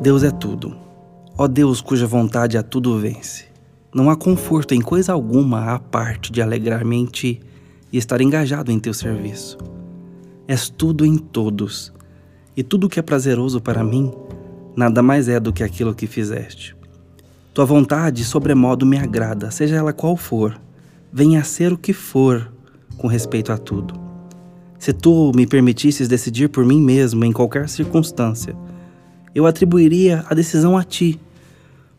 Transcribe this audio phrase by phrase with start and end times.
[0.00, 0.74] Deus é tudo.
[1.36, 3.44] Ó Deus cuja vontade a tudo vence.
[3.94, 7.40] Não há conforto em coisa alguma à parte de alegrar-me em ti
[7.92, 9.58] e estar engajado em teu serviço.
[10.48, 11.92] És tudo em todos,
[12.56, 14.10] e tudo que é prazeroso para mim
[14.74, 16.74] nada mais é do que aquilo que fizeste.
[17.52, 20.58] Tua vontade sobremodo me agrada, seja ela qual for,
[21.12, 22.50] venha a ser o que for
[22.96, 23.92] com respeito a tudo.
[24.78, 28.56] Se tu me permitisses decidir por mim mesmo em qualquer circunstância,
[29.34, 31.20] eu atribuiria a decisão a ti,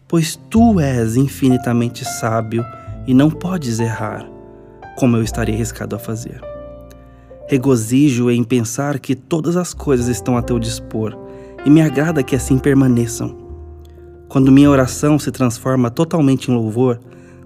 [0.08, 2.66] pois tu és infinitamente sábio
[3.08, 4.26] e não podes errar,
[4.98, 6.41] como eu estaria arriscado a fazer.
[7.48, 11.17] Regozijo em pensar que todas as coisas estão a teu dispor
[11.66, 13.38] e me agrada que assim permaneçam.
[14.27, 17.00] Quando minha oração se transforma totalmente em louvor,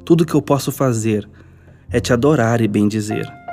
[0.04, 1.28] tudo que eu posso fazer
[1.90, 3.46] é te adorar e bendizer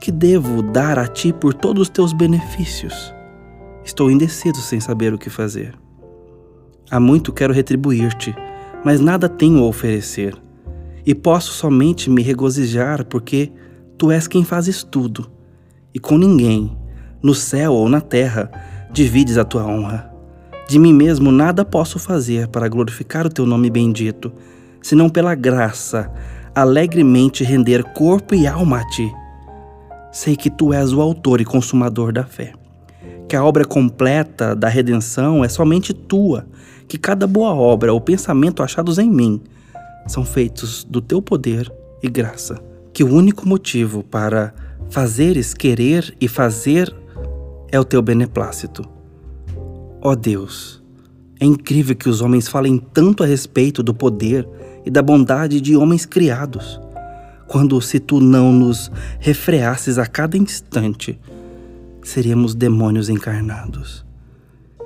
[0.00, 3.15] que devo dar a ti por todos os teus benefícios?
[3.96, 5.74] Estou indeciso sem saber o que fazer.
[6.90, 8.36] Há muito quero retribuir-te,
[8.84, 10.36] mas nada tenho a oferecer.
[11.06, 13.50] E posso somente me regozijar porque
[13.96, 15.30] tu és quem fazes tudo,
[15.94, 16.76] e com ninguém,
[17.22, 18.50] no céu ou na terra,
[18.92, 20.12] divides a tua honra.
[20.68, 24.30] De mim mesmo nada posso fazer para glorificar o teu nome bendito,
[24.82, 26.12] senão pela graça,
[26.54, 29.10] alegremente render corpo e alma a ti
[30.12, 32.52] sei que tu és o autor e consumador da fé.
[33.28, 36.46] Que a obra completa da redenção é somente tua,
[36.86, 39.40] que cada boa obra ou pensamento achados em mim
[40.06, 42.62] são feitos do teu poder e graça.
[42.92, 44.54] Que o único motivo para
[44.88, 46.94] fazeres querer e fazer
[47.70, 48.88] é o teu beneplácito.
[50.00, 50.82] Ó oh Deus,
[51.40, 54.48] é incrível que os homens falem tanto a respeito do poder
[54.84, 56.80] e da bondade de homens criados
[57.46, 61.18] quando se tu não nos refreasses a cada instante,
[62.06, 64.06] seríamos demônios encarnados.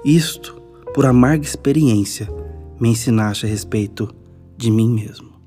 [0.05, 0.61] Isto,
[0.95, 2.29] por amarga experiência,
[2.81, 4.15] me ensinaste a respeito
[4.57, 5.40] de mim mesmo.